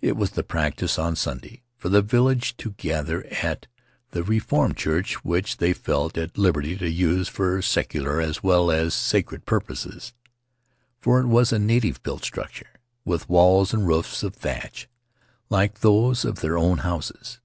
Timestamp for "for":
1.76-1.88, 7.28-7.62, 8.96-9.00, 10.98-11.20